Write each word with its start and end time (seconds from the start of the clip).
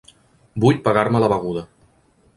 Vull 0.63 0.79
pagar-me 0.87 1.23
la 1.25 1.31
beguda. 1.37 1.65